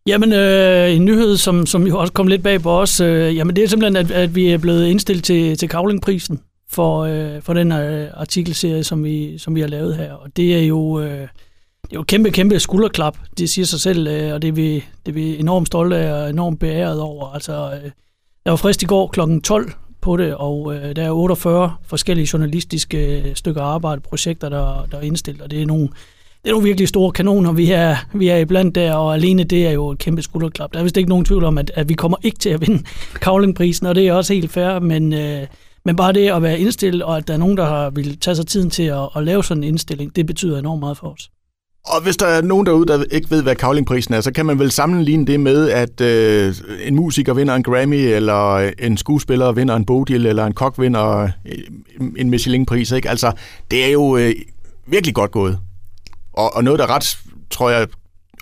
Jamen, 0.08 0.34
øh, 0.34 0.96
en 0.96 1.06
nyhed, 1.06 1.38
som, 1.38 1.66
som 1.66 1.88
jo 1.88 2.00
også 2.00 2.14
kom 2.14 2.28
lidt 2.28 2.44
bag 2.44 2.62
på 2.62 2.72
os, 2.72 3.00
øh, 3.00 3.36
jamen 3.36 3.56
det 3.56 3.64
er 3.64 3.68
simpelthen, 3.68 4.06
at, 4.06 4.12
at 4.12 4.36
vi 4.36 4.48
er 4.48 4.58
blevet 4.58 4.88
indstillet 4.88 5.24
til, 5.24 5.58
til 5.58 5.70
Kavlingprisen 5.70 6.42
for, 6.70 7.00
øh, 7.00 7.42
for 7.42 7.54
den 7.54 7.72
her 7.72 8.12
artikelserie, 8.14 8.84
som 8.84 9.04
vi, 9.04 9.38
som 9.38 9.56
vi 9.56 9.62
har 9.62 9.68
lavet 9.68 9.98
her. 9.98 10.14
Og 10.14 10.38
det 10.38 10.56
er 10.56 10.68
jo... 10.68 11.00
Øh, 11.00 11.28
det 11.84 11.98
er 11.98 12.00
jo 12.00 12.04
kæmpe, 12.04 12.32
kæmpe 12.32 12.60
skulderklap, 12.60 13.18
det 13.38 13.50
siger 13.50 13.66
sig 13.66 13.80
selv, 13.80 14.08
øh, 14.08 14.34
og 14.34 14.42
det 14.42 14.48
er, 14.48 14.52
vi, 14.52 14.74
det 14.74 15.12
er 15.12 15.12
vi 15.12 15.40
enormt 15.40 15.68
stolte 15.68 15.98
af 15.98 16.24
og 16.24 16.30
enormt 16.30 16.60
beæret 16.60 17.00
over. 17.00 17.28
Altså, 17.28 17.54
øh, 17.84 17.92
der 18.46 18.52
var 18.52 18.56
frist 18.56 18.84
i 18.84 18.86
går 18.86 19.08
kl. 19.08 19.20
12 19.44 19.72
på 20.02 20.18
det, 20.18 20.36
og 20.36 20.76
øh, 20.76 20.96
der 20.96 21.04
er 21.04 21.12
48 21.12 21.76
forskellige 21.84 22.30
journalistiske 22.34 23.22
øh, 23.22 23.36
stykker 23.36 23.62
arbejde, 23.62 24.02
projekter, 24.02 24.50
der, 24.50 24.88
der 24.92 24.98
er 24.98 25.02
indstillet, 25.02 25.42
og 25.42 25.52
det 25.52 25.62
er 25.62 25.66
nogle 25.66 25.90
det 26.44 26.50
er 26.50 26.52
nogle 26.52 26.68
virkelig 26.68 26.88
store 26.88 27.12
kanoner, 27.12 27.52
vi 27.52 27.72
er, 27.72 27.96
vi 28.14 28.28
er 28.28 28.38
iblandt 28.38 28.76
der, 28.76 28.94
og 28.94 29.14
alene 29.14 29.44
det 29.44 29.68
er 29.68 29.72
jo 29.72 29.90
et 29.90 29.98
kæmpe 29.98 30.22
skulderklap. 30.22 30.74
Der 30.74 30.80
er 30.80 30.84
vist 30.84 30.98
ikke 30.98 31.10
nogen 31.10 31.26
tvivl 31.26 31.44
om, 31.44 31.58
at, 31.58 31.72
at 31.76 31.90
vi 31.90 31.94
kommer 31.94 32.18
ikke 32.24 32.40
til 32.40 32.50
at 32.50 32.62
vinde 32.62 32.84
Kavlingprisen, 33.22 33.88
og 33.88 33.96
det 33.96 34.08
er 34.08 34.14
også 34.14 34.34
helt 34.34 34.52
fair, 34.52 34.80
men, 34.80 35.14
øh, 35.14 35.42
men 35.86 35.96
bare 35.96 36.14
det 36.14 36.32
at 36.32 36.42
være 36.42 36.60
indstillet, 36.60 37.04
og 37.04 37.18
at 37.18 37.28
der 37.28 37.34
er 37.34 37.38
nogen, 37.38 37.58
der 37.58 37.66
har 37.66 37.90
vil 37.90 38.20
tage 38.20 38.36
sig 38.36 38.48
tiden 38.48 38.70
til 38.70 38.84
at, 38.84 39.10
at 39.16 39.24
lave 39.24 39.44
sådan 39.44 39.64
en 39.64 39.70
indstilling, 39.70 40.16
det 40.16 40.26
betyder 40.26 40.60
enormt 40.60 40.80
meget 40.80 40.98
for 40.98 41.08
os. 41.08 41.30
Og 41.86 42.04
hvis 42.04 42.18
der 42.18 42.26
er 42.26 42.42
nogen 42.42 42.66
derude, 42.66 42.86
der 42.86 43.04
ikke 43.12 43.32
ved, 43.32 43.44
hvad 43.44 43.56
Kavlingprisen 43.56 44.14
er, 44.14 44.22
så 44.22 44.32
kan 44.34 44.46
man 44.46 44.60
vel 44.60 44.72
sammenligne 44.72 45.26
det 45.26 45.40
med, 45.40 45.70
at 45.70 46.02
øh, 46.02 46.56
en 46.84 46.96
musiker 46.96 47.34
vinder 47.34 47.56
en 47.56 47.64
Grammy, 47.64 47.96
eller 47.96 48.72
en 48.80 48.98
skuespiller 48.98 49.52
vinder 49.52 49.76
en 49.76 49.86
Bodil, 49.86 50.26
eller 50.26 50.46
en 50.46 50.54
kok 50.54 50.80
vinder 50.80 51.22
øh, 51.22 51.30
en 52.18 52.30
Michelin-pris. 52.30 52.92
Ikke? 52.92 53.10
Altså, 53.10 53.32
det 53.72 53.86
er 53.86 53.92
jo 53.92 54.18
øh, 54.18 54.34
virkelig 54.88 55.16
godt 55.16 55.32
gået. 55.32 55.60
Og, 56.34 56.56
og 56.56 56.64
noget, 56.64 56.80
der 56.80 56.90
ret, 56.90 57.18
tror 57.50 57.70
jeg, 57.70 57.88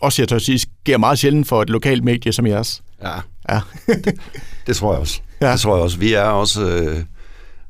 også 0.01 0.21
jeg 0.21 0.29
tør 0.29 0.37
sige, 0.37 0.59
sker 0.59 0.97
meget 0.97 1.19
sjældent 1.19 1.47
for 1.47 1.61
et 1.61 1.69
lokalt 1.69 2.03
medie 2.03 2.33
som 2.33 2.47
jeres. 2.47 2.83
Ja, 3.01 3.15
ja. 3.49 3.61
det, 3.87 4.19
det 4.67 4.75
tror 4.75 4.91
jeg 4.91 4.99
også. 4.99 5.21
Ja. 5.41 5.51
Det 5.51 5.59
tror 5.59 5.75
jeg 5.75 5.83
også. 5.83 5.97
Vi 5.97 6.13
er 6.13 6.23
også 6.23 6.69
øh, 6.69 7.03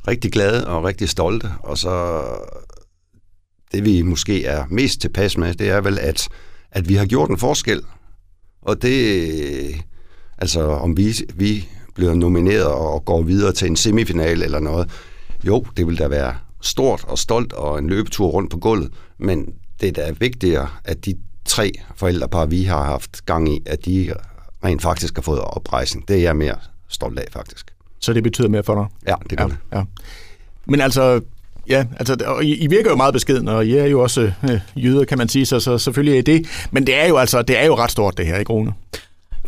rigtig 0.07 0.31
glade 0.31 0.67
og 0.67 0.83
rigtig 0.83 1.09
stolte, 1.09 1.49
og 1.59 1.77
så 1.77 2.23
det 3.71 3.85
vi 3.85 4.01
måske 4.01 4.45
er 4.45 4.65
mest 4.69 5.01
tilpas 5.01 5.37
med, 5.37 5.53
det 5.53 5.69
er 5.69 5.81
vel, 5.81 5.99
at, 5.99 6.27
at 6.71 6.89
vi 6.89 6.95
har 6.95 7.05
gjort 7.05 7.29
en 7.29 7.37
forskel. 7.37 7.81
Og 8.61 8.81
det, 8.81 9.85
altså 10.37 10.61
om 10.61 10.97
vi, 10.97 11.13
vi 11.35 11.67
bliver 11.95 12.13
nomineret 12.13 12.65
og 12.65 13.05
går 13.05 13.21
videre 13.21 13.51
til 13.51 13.67
en 13.67 13.75
semifinal 13.75 14.43
eller 14.43 14.59
noget, 14.59 14.89
jo, 15.43 15.65
det 15.77 15.87
vil 15.87 15.99
da 15.99 16.07
være 16.07 16.35
stort 16.61 17.03
og 17.03 17.17
stolt 17.17 17.53
og 17.53 17.79
en 17.79 17.87
løbetur 17.87 18.27
rundt 18.27 18.51
på 18.51 18.57
gulvet, 18.57 18.91
men 19.19 19.53
det 19.81 19.87
er 19.87 20.05
da 20.05 20.13
vigtigere, 20.19 20.69
at 20.83 21.05
de 21.05 21.15
tre 21.45 21.71
forældrepar, 21.95 22.45
vi 22.45 22.63
har 22.63 22.83
haft 22.83 23.25
gang 23.25 23.55
i, 23.55 23.61
at 23.65 23.85
de 23.85 24.13
rent 24.63 24.81
faktisk 24.81 25.15
har 25.15 25.21
fået 25.21 25.39
oprejsning. 25.39 26.07
Det 26.07 26.15
er 26.15 26.21
jeg 26.21 26.35
mere 26.35 26.55
stolt 26.87 27.19
af, 27.19 27.25
faktisk. 27.31 27.73
Så 27.99 28.13
det 28.13 28.23
betyder 28.23 28.47
mere 28.47 28.63
for 28.63 28.75
dig? 28.75 28.85
Ja, 29.07 29.15
det 29.29 29.37
gør 29.37 29.43
ja, 29.45 29.49
det. 29.49 29.57
Ja. 29.73 29.83
Men 30.65 30.81
altså, 30.81 31.21
ja, 31.69 31.85
altså, 31.97 32.17
og 32.25 32.45
I, 32.45 32.55
I 32.55 32.67
virker 32.67 32.89
jo 32.89 32.95
meget 32.95 33.13
beskeden, 33.13 33.47
og 33.47 33.65
I 33.65 33.75
er 33.75 33.85
jo 33.85 34.01
også 34.01 34.31
øh, 34.43 34.59
jøder, 34.75 35.05
kan 35.05 35.17
man 35.17 35.29
sige, 35.29 35.45
så, 35.45 35.59
så 35.59 35.77
selvfølgelig 35.77 36.17
er 36.17 36.21
det. 36.21 36.67
Men 36.71 36.87
det 36.87 36.95
er 36.95 37.07
jo 37.07 37.17
altså, 37.17 37.41
det 37.41 37.59
er 37.59 37.65
jo 37.65 37.75
ret 37.75 37.91
stort, 37.91 38.17
det 38.17 38.25
her, 38.25 38.37
ikke 38.37 38.53
Rune? 38.53 38.73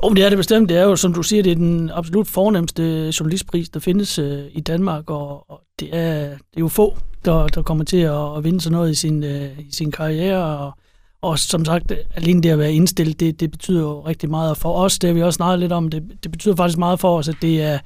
Oh, 0.04 0.16
det 0.16 0.26
er 0.26 0.30
det 0.30 0.38
bestemt. 0.38 0.70
Det 0.70 0.78
er 0.78 0.84
jo, 0.84 0.96
som 0.96 1.14
du 1.14 1.24
siger, 1.24 1.44
det 1.44 1.52
er 1.52 1.56
den 1.56 1.90
absolut 1.94 2.28
fornemmeste 2.28 3.14
journalistpris, 3.20 3.70
der 3.70 3.80
findes 3.80 4.20
øh, 4.20 4.40
i 4.52 4.62
Danmark, 4.62 5.10
og, 5.10 5.52
og 5.52 5.62
det, 5.82 5.90
er, 5.96 6.30
det 6.30 6.58
er 6.58 6.60
jo 6.60 6.68
få, 6.68 6.98
der, 7.26 7.48
der 7.48 7.62
kommer 7.62 7.84
til 7.84 7.98
at, 7.98 8.38
at 8.38 8.44
vinde 8.44 8.62
sådan 8.62 8.76
noget 8.78 8.92
i 8.92 8.96
sin, 8.96 9.24
øh, 9.24 9.60
i 9.60 9.72
sin 9.72 9.92
karriere, 9.92 10.58
og, 10.58 10.74
og 11.22 11.40
som 11.40 11.66
sagt, 11.66 11.92
alene 12.16 12.42
det 12.42 12.50
at 12.50 12.60
være 12.60 12.74
indstillet, 12.74 13.20
det, 13.20 13.40
det 13.40 13.52
betyder 13.52 13.82
jo 13.82 14.02
rigtig 14.02 14.30
meget. 14.30 14.50
Og 14.50 14.58
for 14.58 14.74
os, 14.74 15.00
det 15.00 15.08
har 15.08 15.16
vi 15.16 15.24
også 15.24 15.38
snakket 15.38 15.60
lidt 15.60 15.72
om, 15.72 15.90
det, 15.90 16.04
det 16.24 16.32
betyder 16.32 16.56
faktisk 16.56 16.78
meget 16.78 17.00
for 17.00 17.18
os, 17.18 17.30
at 17.30 17.36
det 17.42 17.62
er, 17.62 17.80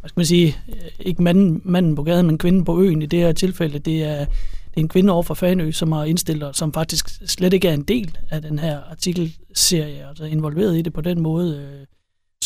hvad 0.00 0.08
skal 0.08 0.20
man 0.20 0.26
sige, 0.26 0.56
ikke 1.00 1.22
manden, 1.22 1.60
manden 1.64 1.94
på 1.94 2.02
gaden, 2.02 2.26
men 2.26 2.38
kvinden 2.38 2.64
på 2.64 2.80
øen 2.80 3.02
i 3.02 3.06
det 3.06 3.18
her 3.18 3.32
tilfælde. 3.32 3.78
Det 3.78 4.02
er, 4.02 4.18
det 4.18 4.76
er 4.76 4.80
en 4.80 4.88
kvinde 4.88 5.12
over 5.12 5.22
for 5.22 5.34
Fanø, 5.34 5.70
som 5.70 5.92
har 5.92 6.04
indstillet, 6.04 6.56
som 6.56 6.72
faktisk 6.72 7.08
slet 7.26 7.52
ikke 7.52 7.68
er 7.68 7.74
en 7.74 7.82
del 7.82 8.18
af 8.30 8.42
den 8.42 8.58
her 8.58 8.80
artikelserie, 8.90 10.08
altså 10.08 10.24
involveret 10.24 10.78
i 10.78 10.82
det 10.82 10.92
på 10.92 11.00
den 11.00 11.20
måde, 11.20 11.56
øh, 11.56 11.86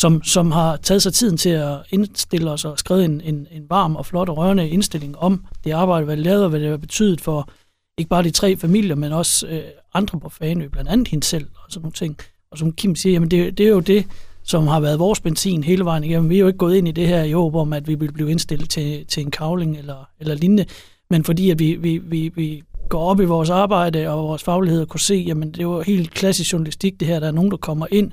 som, 0.03 0.23
som 0.23 0.51
har 0.51 0.77
taget 0.77 1.01
sig 1.01 1.13
tiden 1.13 1.37
til 1.37 1.49
at 1.49 1.77
indstille 1.91 2.51
os 2.51 2.65
og 2.65 2.79
skrevet 2.79 3.05
en, 3.05 3.21
en, 3.21 3.47
en 3.51 3.65
varm 3.69 3.95
og 3.95 4.05
flot 4.05 4.29
og 4.29 4.37
rørende 4.37 4.69
indstilling 4.69 5.17
om 5.17 5.45
det 5.63 5.71
arbejde, 5.71 6.05
hvad 6.05 6.17
det 6.17 6.25
lavede, 6.25 6.43
og 6.43 6.49
hvad 6.49 6.59
det 6.59 6.69
har 6.69 6.77
betydet 6.77 7.21
for 7.21 7.49
ikke 7.97 8.09
bare 8.09 8.23
de 8.23 8.31
tre 8.31 8.57
familier, 8.57 8.95
men 8.95 9.11
også 9.11 9.47
øh, 9.47 9.61
andre 9.93 10.19
på 10.19 10.29
Fanø, 10.29 10.67
blandt 10.67 10.89
andet 10.89 11.07
hende 11.07 11.25
selv 11.25 11.47
og 11.55 11.65
sådan 11.69 11.81
nogle 11.81 11.93
ting. 11.93 12.17
Og 12.51 12.57
som 12.57 12.71
Kim 12.71 12.95
siger, 12.95 13.13
jamen 13.13 13.31
det, 13.31 13.57
det 13.57 13.65
er 13.65 13.69
jo 13.69 13.79
det, 13.79 14.05
som 14.43 14.67
har 14.67 14.79
været 14.79 14.99
vores 14.99 15.19
benzin 15.19 15.63
hele 15.63 15.85
vejen 15.85 16.03
igennem. 16.03 16.29
Vi 16.29 16.35
er 16.35 16.39
jo 16.39 16.47
ikke 16.47 16.57
gået 16.57 16.75
ind 16.75 16.87
i 16.87 16.91
det 16.91 17.07
her 17.07 17.23
i 17.23 17.31
håb 17.31 17.55
om, 17.55 17.73
at 17.73 17.87
vi 17.87 17.95
vil 17.95 18.11
blive 18.13 18.31
indstillet 18.31 18.69
til, 18.69 19.05
til 19.07 19.23
en 19.23 19.31
kavling 19.31 19.77
eller, 19.77 20.09
eller 20.19 20.35
lignende, 20.35 20.65
men 21.09 21.23
fordi 21.23 21.49
at 21.49 21.59
vi, 21.59 21.75
vi, 21.75 21.97
vi, 21.97 22.31
vi 22.35 22.63
går 22.89 23.09
op 23.09 23.19
i 23.21 23.25
vores 23.25 23.49
arbejde 23.49 24.09
og 24.09 24.23
vores 24.27 24.43
faglighed 24.43 24.81
og 24.81 24.87
kunne 24.87 24.99
se, 24.99 25.15
jamen 25.27 25.51
det 25.51 25.59
er 25.59 25.63
jo 25.63 25.81
helt 25.81 26.11
klassisk 26.11 26.53
journalistik 26.53 26.99
det 26.99 27.07
her, 27.07 27.19
der 27.19 27.27
er 27.27 27.31
nogen, 27.31 27.51
der 27.51 27.57
kommer 27.57 27.87
ind 27.91 28.11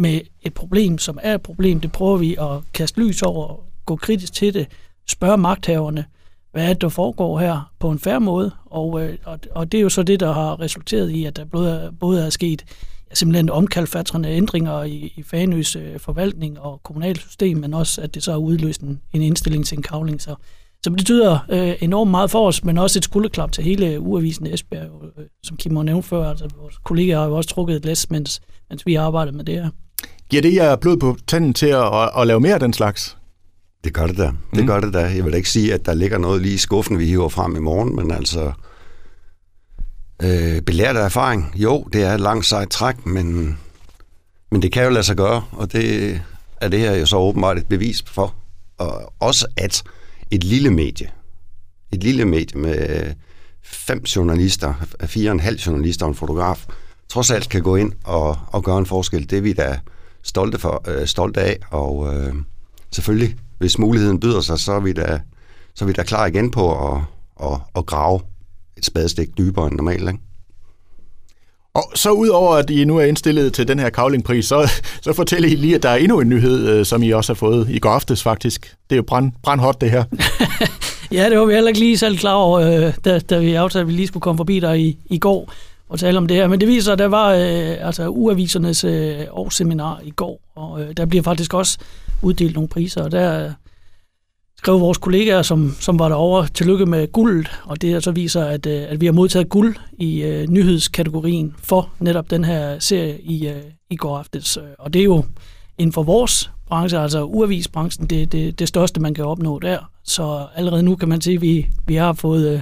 med 0.00 0.20
et 0.42 0.54
problem, 0.54 0.98
som 0.98 1.18
er 1.22 1.34
et 1.34 1.42
problem, 1.42 1.80
det 1.80 1.92
prøver 1.92 2.16
vi 2.16 2.36
at 2.40 2.72
kaste 2.74 3.00
lys 3.00 3.22
over, 3.22 3.56
gå 3.86 3.96
kritisk 3.96 4.32
til 4.32 4.54
det, 4.54 4.66
spørge 5.08 5.38
magthaverne, 5.38 6.04
hvad 6.52 6.64
er 6.64 6.68
det, 6.68 6.80
der 6.80 6.88
foregår 6.88 7.38
her 7.38 7.72
på 7.78 7.90
en 7.90 7.98
færre 7.98 8.20
måde, 8.20 8.50
og, 8.66 9.02
øh, 9.02 9.18
og, 9.24 9.38
og 9.50 9.72
det 9.72 9.78
er 9.78 9.82
jo 9.82 9.88
så 9.88 10.02
det, 10.02 10.20
der 10.20 10.32
har 10.32 10.60
resulteret 10.60 11.10
i, 11.10 11.24
at 11.24 11.36
der 11.36 11.44
både, 11.44 11.92
både 12.00 12.26
er 12.26 12.30
sket 12.30 12.64
simpelthen 13.12 13.50
omkalfatrende 13.50 14.28
ændringer 14.28 14.82
i, 14.82 15.12
i 15.16 15.22
Fanøs 15.22 15.76
øh, 15.76 15.98
forvaltning 15.98 16.60
og 16.60 16.82
kommunalsystem, 16.82 17.56
men 17.56 17.74
også, 17.74 18.00
at 18.00 18.14
det 18.14 18.22
så 18.22 18.30
har 18.30 18.38
udløst 18.38 18.80
en, 18.80 19.00
en 19.12 19.22
indstilling 19.22 19.66
til 19.66 19.76
en 19.76 19.82
kavling. 19.82 20.20
Så, 20.20 20.34
så 20.84 20.90
det 20.90 20.92
betyder 20.92 21.38
øh, 21.48 21.74
enormt 21.80 22.10
meget 22.10 22.30
for 22.30 22.46
os, 22.46 22.64
men 22.64 22.78
også 22.78 22.98
et 22.98 23.04
skulderklap 23.04 23.52
til 23.52 23.64
hele 23.64 24.00
uavisen 24.00 24.46
Esbjerg, 24.46 25.04
øh, 25.18 25.24
som 25.42 25.56
Kim 25.56 25.76
har 25.76 25.82
nævnt 25.82 26.04
før. 26.04 26.30
Altså, 26.30 26.48
vores 26.60 26.78
kollegaer 26.84 27.18
har 27.18 27.26
jo 27.26 27.36
også 27.36 27.50
trukket 27.50 27.76
et 27.76 27.84
læs, 27.84 28.10
mens, 28.10 28.40
mens 28.70 28.86
vi 28.86 28.94
arbejder 28.94 29.32
med 29.32 29.44
det 29.44 29.54
her. 29.54 29.70
Giver 30.30 30.42
det 30.42 30.54
jer 30.54 30.76
blod 30.76 30.96
på 30.96 31.16
tanden 31.26 31.54
til 31.54 31.66
at, 31.66 31.94
at, 31.94 32.10
at 32.16 32.26
lave 32.26 32.40
mere 32.40 32.54
af 32.54 32.60
den 32.60 32.72
slags? 32.72 33.16
Det 33.84 33.94
gør 33.94 34.06
det 34.06 34.18
da. 34.18 34.32
Det 34.54 34.60
mm. 34.60 34.66
gør 34.66 34.80
det 34.80 34.92
da. 34.92 34.98
Jeg 34.98 35.24
vil 35.24 35.34
ikke 35.34 35.50
sige, 35.50 35.74
at 35.74 35.86
der 35.86 35.94
ligger 35.94 36.18
noget 36.18 36.42
lige 36.42 36.54
i 36.54 36.58
skuffen, 36.58 36.98
vi 36.98 37.06
hiver 37.06 37.28
frem 37.28 37.56
i 37.56 37.58
morgen, 37.58 37.96
men 37.96 38.10
altså... 38.10 38.52
Øh, 40.22 40.62
belært 40.62 40.96
af 40.96 41.04
erfaring, 41.04 41.52
jo, 41.56 41.88
det 41.92 42.02
er 42.02 42.14
et 42.14 42.20
langt 42.20 42.46
sejt 42.46 42.70
træk, 42.70 43.06
men, 43.06 43.58
men 44.50 44.62
det 44.62 44.72
kan 44.72 44.84
jo 44.84 44.90
lade 44.90 45.04
sig 45.04 45.16
gøre, 45.16 45.44
og 45.52 45.72
det 45.72 46.20
er 46.60 46.68
det 46.68 46.80
her 46.80 46.94
jo 46.94 47.06
så 47.06 47.16
åbenbart 47.16 47.58
et 47.58 47.66
bevis 47.66 48.04
for. 48.06 48.34
Og 48.78 49.12
også 49.18 49.46
at 49.56 49.82
et 50.30 50.44
lille 50.44 50.70
medie, 50.70 51.10
et 51.92 52.04
lille 52.04 52.24
medie 52.24 52.60
med 52.60 53.14
fem 53.62 54.02
journalister, 54.02 54.74
fire 55.06 55.30
og 55.30 55.34
en 55.34 55.40
halv 55.40 55.58
journalister 55.58 56.06
og 56.06 56.10
en 56.10 56.14
fotograf, 56.14 56.66
trods 57.08 57.30
alt 57.30 57.48
kan 57.48 57.62
gå 57.62 57.76
ind 57.76 57.92
og, 58.04 58.38
og 58.46 58.64
gøre 58.64 58.78
en 58.78 58.86
forskel. 58.86 59.30
Det 59.30 59.38
er 59.38 59.42
vi 59.42 59.52
da 59.52 59.78
stolte, 60.22 60.58
for, 60.58 60.82
øh, 60.88 61.06
stolte 61.06 61.40
af, 61.40 61.58
og 61.70 62.14
øh, 62.14 62.34
selvfølgelig, 62.92 63.36
hvis 63.58 63.78
muligheden 63.78 64.20
byder 64.20 64.40
sig, 64.40 64.58
så 64.58 64.72
er 64.72 64.80
vi 64.80 64.92
da, 64.92 65.20
så 65.74 65.84
er 65.84 65.86
vi 65.86 65.92
da 65.92 66.02
klar 66.02 66.26
igen 66.26 66.50
på 66.50 66.92
at, 66.92 67.00
at, 67.42 67.60
at 67.76 67.86
grave 67.86 68.20
et 68.76 68.84
spadestik 68.84 69.28
dybere 69.38 69.66
end 69.66 69.76
normalt. 69.76 70.08
Ikke? 70.08 70.20
Og 71.74 71.92
så 71.94 72.10
udover 72.10 72.56
at 72.56 72.70
I 72.70 72.84
nu 72.84 72.98
er 72.98 73.04
indstillet 73.04 73.52
til 73.52 73.68
den 73.68 73.78
her 73.78 73.90
kavlingpris, 73.90 74.44
så, 74.46 74.70
så 75.02 75.12
fortæller 75.12 75.48
I 75.48 75.54
lige, 75.54 75.74
at 75.74 75.82
der 75.82 75.88
er 75.88 75.96
endnu 75.96 76.20
en 76.20 76.28
nyhed, 76.28 76.68
øh, 76.68 76.86
som 76.86 77.02
I 77.02 77.10
også 77.10 77.32
har 77.32 77.36
fået 77.36 77.68
i 77.70 77.78
går 77.78 77.90
aftes 77.90 78.22
faktisk. 78.22 78.74
Det 78.90 78.96
er 78.96 78.96
jo 78.96 79.02
brand, 79.02 79.32
brandhot 79.42 79.80
det 79.80 79.90
her. 79.90 80.04
ja, 81.18 81.30
det 81.30 81.38
var 81.38 81.44
vi 81.44 81.54
heller 81.54 81.68
ikke 81.68 81.80
lige 81.80 81.98
selv 81.98 82.18
klar 82.18 82.34
over, 82.34 82.60
øh, 82.60 82.94
da, 83.04 83.18
da 83.18 83.38
vi 83.38 83.54
aftalte, 83.54 83.80
at 83.80 83.86
vi 83.86 83.92
lige 83.92 84.06
skulle 84.06 84.20
komme 84.20 84.38
forbi 84.38 84.60
der 84.60 84.72
i, 84.72 84.96
i 85.06 85.18
går 85.18 85.52
og 85.90 85.98
tale 85.98 86.18
om 86.18 86.26
det 86.26 86.36
her. 86.36 86.48
Men 86.48 86.60
det 86.60 86.68
viser, 86.68 86.92
at 86.92 86.98
der 86.98 87.06
var 87.06 87.32
øh, 87.32 87.86
altså 87.86 88.08
uavisernes 88.08 88.84
øh, 88.84 89.26
årsseminar 89.30 90.00
i 90.04 90.10
går, 90.10 90.40
og 90.54 90.82
øh, 90.82 90.96
der 90.96 91.06
bliver 91.06 91.22
faktisk 91.22 91.54
også 91.54 91.78
uddelt 92.22 92.54
nogle 92.54 92.68
priser, 92.68 93.02
og 93.02 93.12
der 93.12 93.44
øh, 93.44 93.50
skrev 94.58 94.80
vores 94.80 94.98
kollegaer, 94.98 95.42
som, 95.42 95.76
som 95.80 95.98
var 95.98 96.08
derovre, 96.08 96.48
tillykke 96.48 96.86
med 96.86 97.12
guld, 97.12 97.46
og 97.64 97.82
det 97.82 98.04
så 98.04 98.10
viser, 98.10 98.44
at, 98.44 98.66
øh, 98.66 98.82
at 98.88 99.00
vi 99.00 99.06
har 99.06 99.12
modtaget 99.12 99.48
guld 99.48 99.76
i 99.98 100.22
øh, 100.22 100.48
nyhedskategorien 100.48 101.54
for 101.62 101.88
netop 101.98 102.30
den 102.30 102.44
her 102.44 102.78
serie 102.78 103.20
i, 103.20 103.48
øh, 103.48 103.62
i 103.90 103.96
går 103.96 104.18
aftes. 104.18 104.58
Og 104.78 104.92
det 104.92 105.00
er 105.00 105.04
jo 105.04 105.24
inden 105.78 105.92
for 105.92 106.02
vores 106.02 106.50
branche, 106.68 106.98
altså 106.98 107.24
uavisbranchen, 107.24 108.06
det, 108.06 108.32
det, 108.32 108.58
det 108.58 108.68
største, 108.68 109.00
man 109.00 109.14
kan 109.14 109.24
opnå 109.24 109.58
der. 109.58 109.78
Så 110.04 110.46
allerede 110.54 110.82
nu 110.82 110.96
kan 110.96 111.08
man 111.08 111.20
sige, 111.20 111.36
at 111.36 111.42
vi, 111.42 111.66
vi 111.86 111.94
har 111.94 112.12
fået 112.12 112.48
øh, 112.48 112.60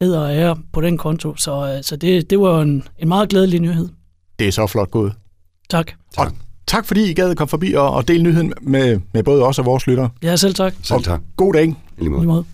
æder 0.00 0.20
og 0.20 0.34
ære 0.34 0.56
på 0.72 0.80
den 0.80 0.98
konto, 0.98 1.36
så, 1.36 1.74
øh, 1.76 1.82
så 1.82 1.96
det, 1.96 2.30
det 2.30 2.40
var 2.40 2.62
en, 2.62 2.82
en 2.98 3.08
meget 3.08 3.28
glædelig 3.28 3.60
nyhed. 3.60 3.88
Det 4.38 4.48
er 4.48 4.52
så 4.52 4.66
flot 4.66 4.90
gået. 4.90 5.12
Tak. 5.70 5.86
tak. 6.16 6.26
Og 6.26 6.32
tak 6.66 6.86
fordi 6.86 7.10
I 7.10 7.14
gad 7.14 7.30
at 7.30 7.36
komme 7.36 7.48
forbi 7.48 7.72
og, 7.72 7.90
og 7.90 8.08
dele 8.08 8.22
nyheden 8.22 8.52
med, 8.60 9.00
med 9.14 9.22
både 9.22 9.46
os 9.46 9.58
og 9.58 9.64
vores 9.64 9.86
lyttere. 9.86 10.10
Ja, 10.22 10.36
selv 10.36 10.54
tak. 10.54 10.74
Selv 10.82 11.02
tak. 11.02 11.20
God 11.36 11.52
dag. 11.52 11.68
I 11.68 11.74
lige 11.98 12.10
måde. 12.10 12.44